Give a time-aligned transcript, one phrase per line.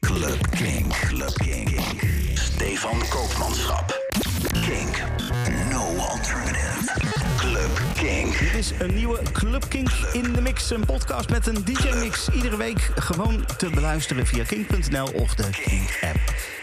[0.00, 0.88] Club King.
[0.88, 1.80] Club King.
[2.34, 3.98] Stefan Koopmanschap.
[4.52, 5.02] Kink.
[5.70, 6.92] No alternative.
[7.36, 8.36] Club King.
[8.38, 10.70] Dit is een nieuwe Club Kink in de Mix.
[10.70, 12.28] Een podcast met een DJ-mix.
[12.28, 16.18] Iedere week gewoon te beluisteren via kink.nl of de Kink-app.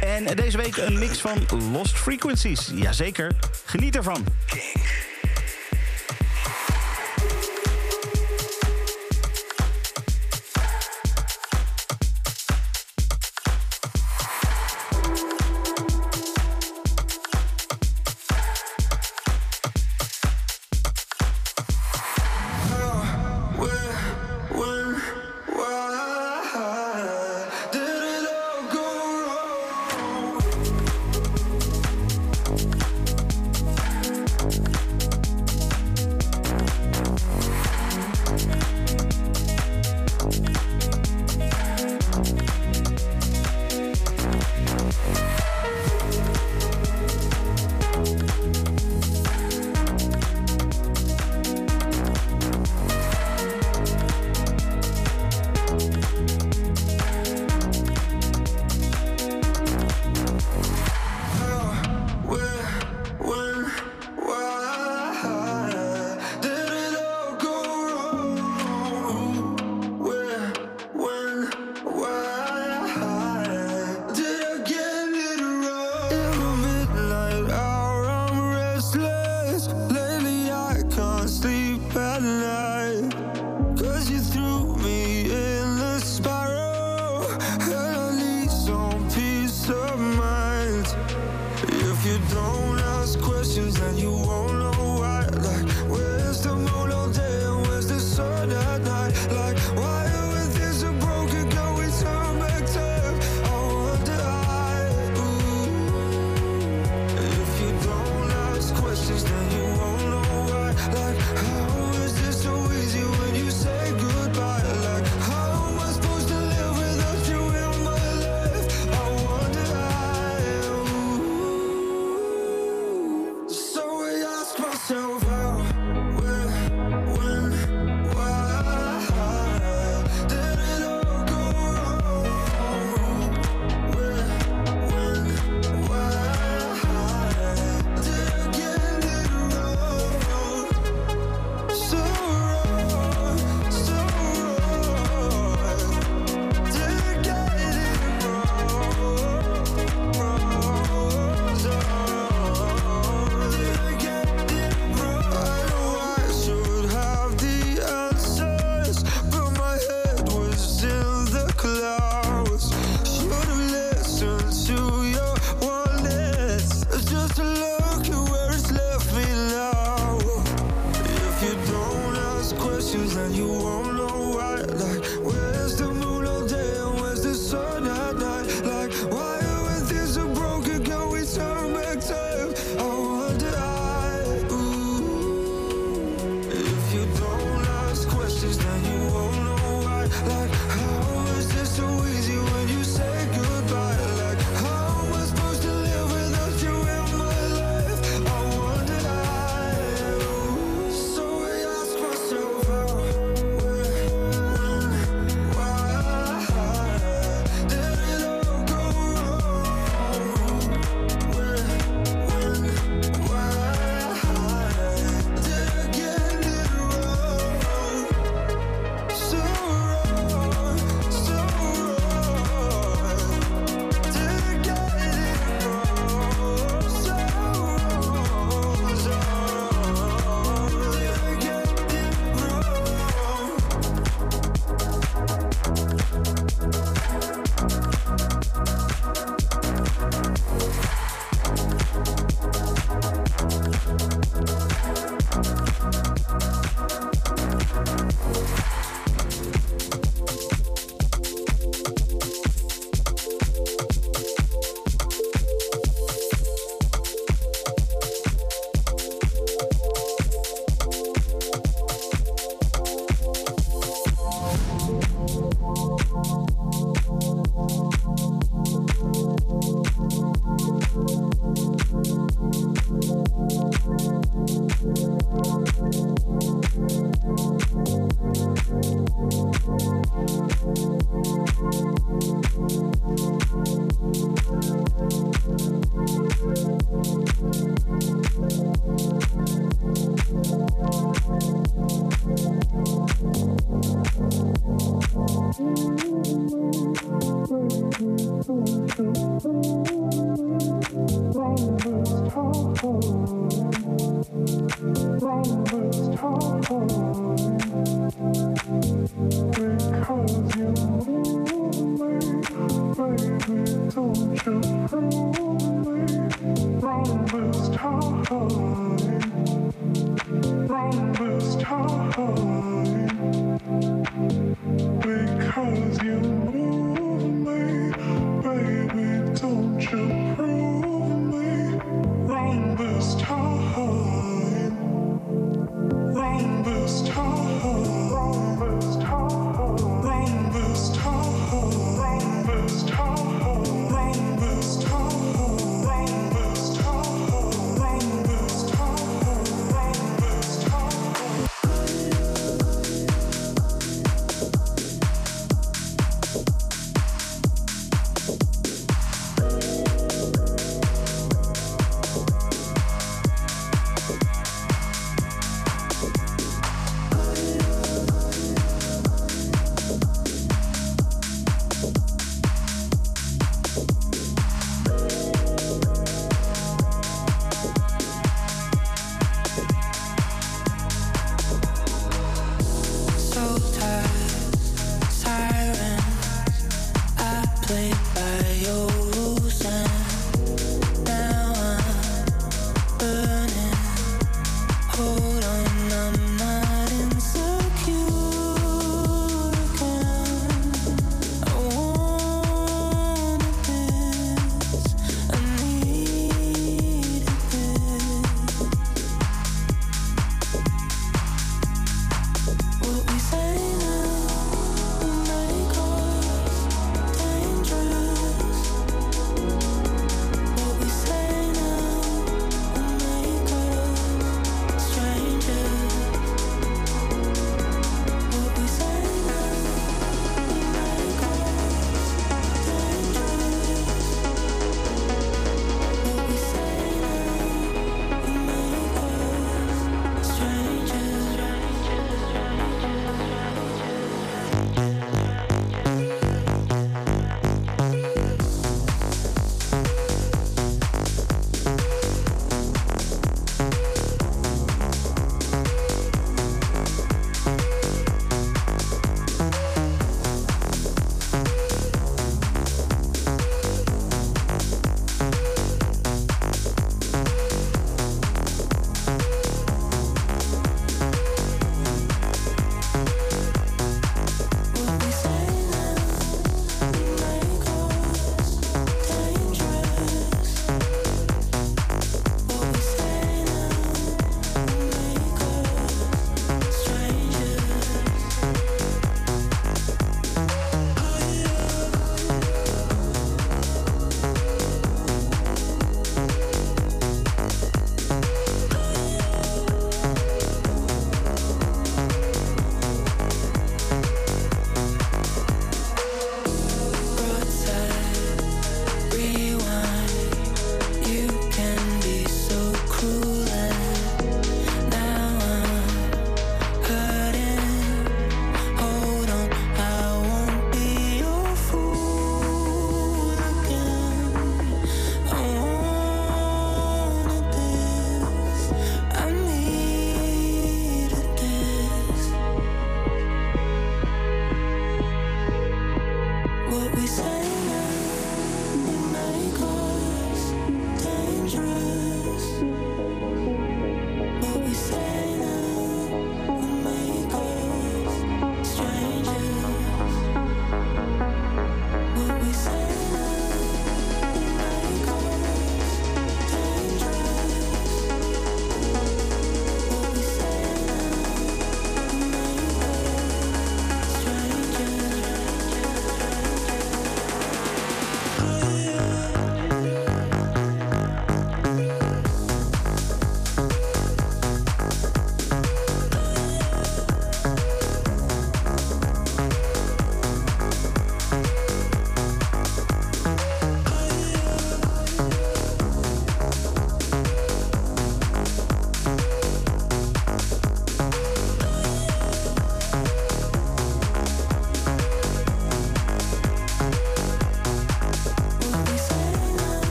[0.00, 2.70] En deze week een mix van Lost Frequencies.
[2.74, 3.32] Jazeker,
[3.64, 4.26] geniet ervan.
[4.46, 5.07] Kink.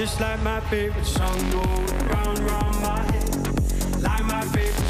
[0.00, 4.89] just like my favorite song go round round my head, like my favorite.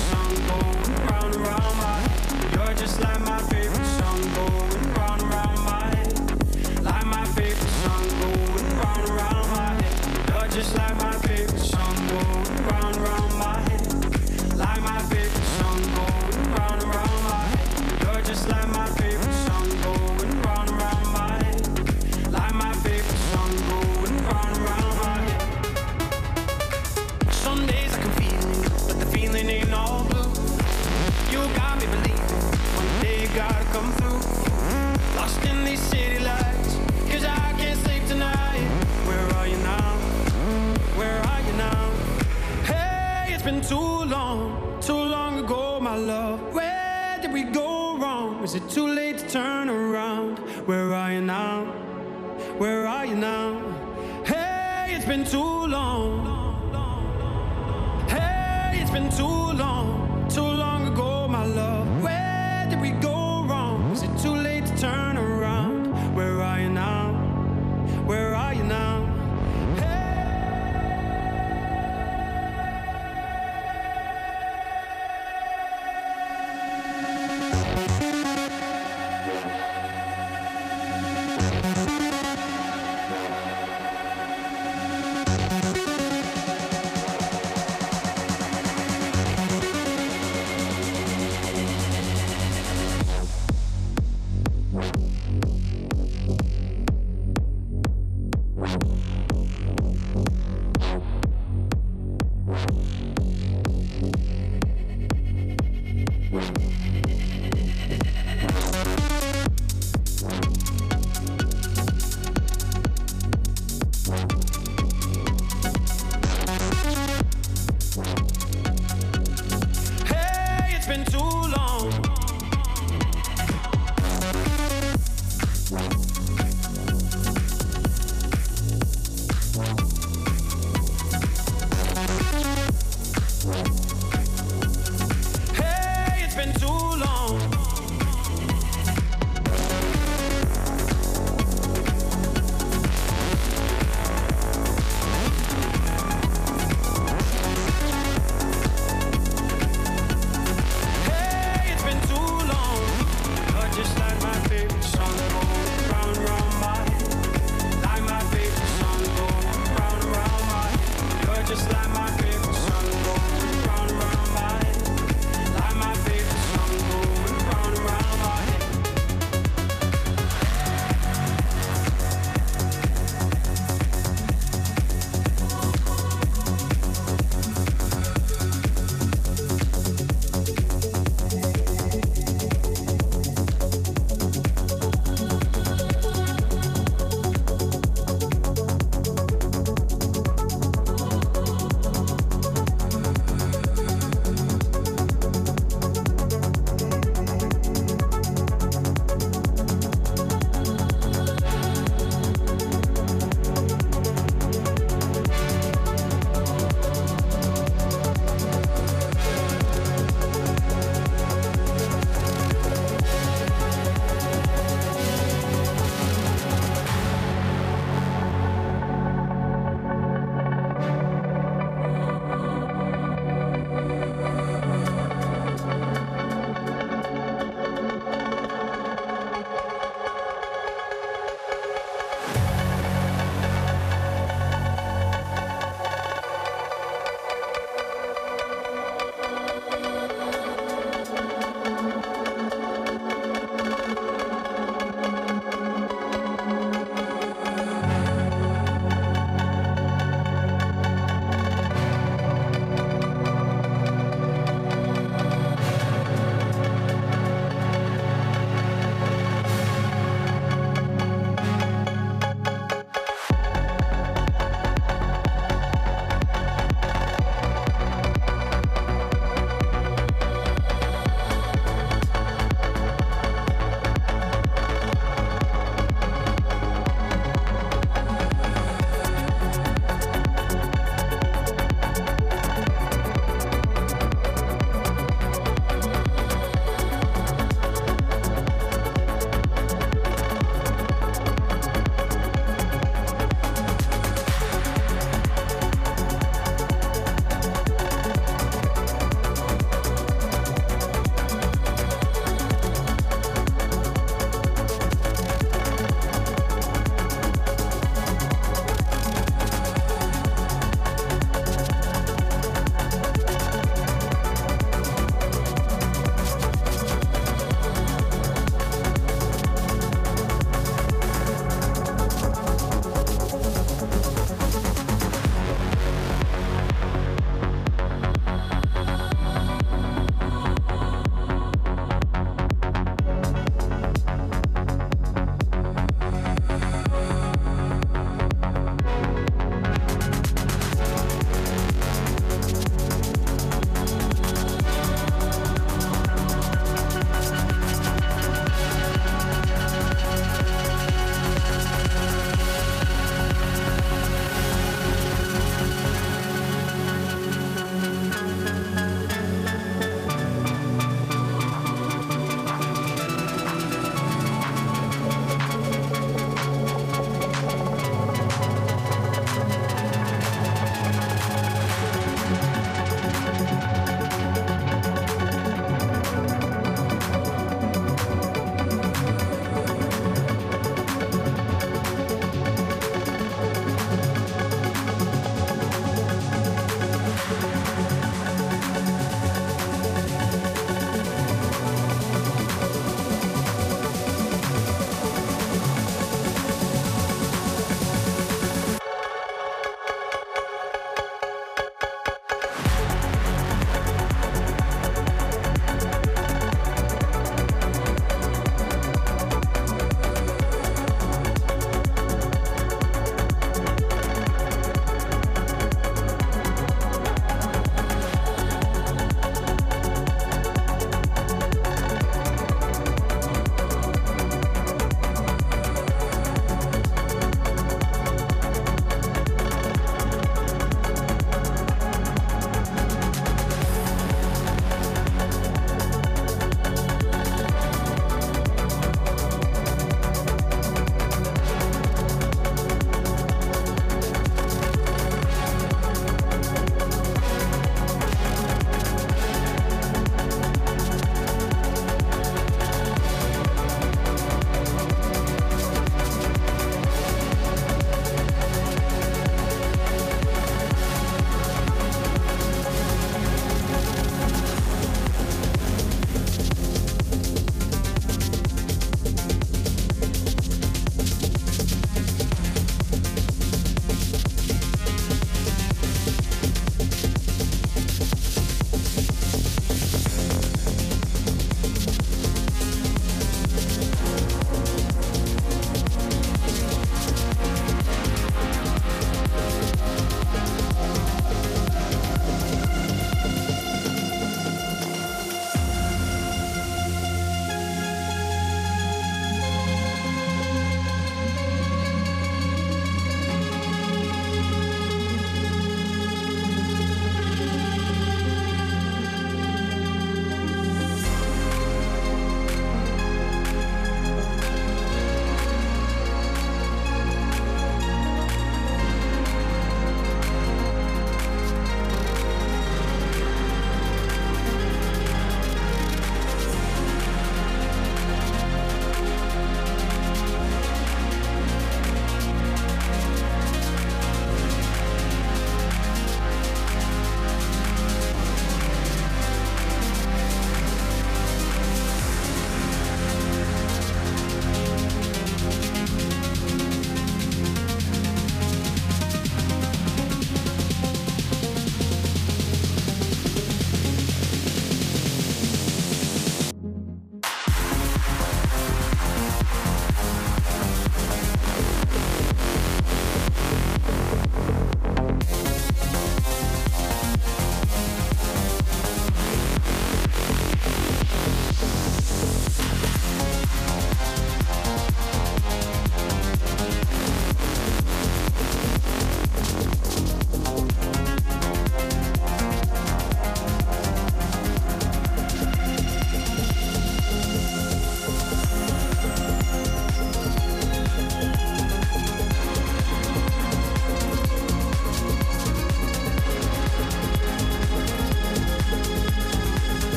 [48.71, 49.00] too late.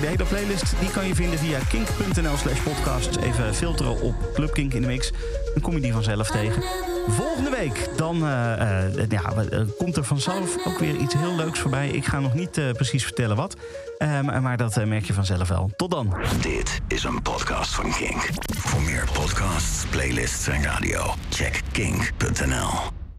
[0.00, 3.16] De hele playlist die kan je vinden via kink.nl slash podcast.
[3.16, 5.10] Even filteren op Club Kink in de mix.
[5.52, 6.62] Dan kom je die vanzelf tegen.
[7.08, 8.24] Volgende week dan uh,
[8.96, 9.32] uh, ja,
[9.78, 11.88] komt er vanzelf ook weer iets heel leuks voorbij.
[11.88, 13.56] Ik ga nog niet precies vertellen wat.
[13.98, 15.70] Maar, maar, dat merk je vanzelf wel.
[15.76, 16.14] Tot dan.
[16.40, 18.28] Dit is een podcast van Kink.
[18.56, 22.91] Voor meer podcasts, playlists en radio, check kink.nl.